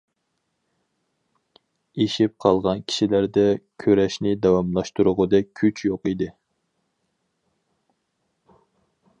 ئېشىپ 2.03 2.33
قالغان 2.45 2.81
كىشىلەردە 2.93 3.43
كۈرەشنى 3.85 4.33
داۋاملاشتۇرغۇدەك 4.47 5.53
كۈچ 5.63 5.85
يوق 5.91 6.11
ئىدى. 6.15 6.33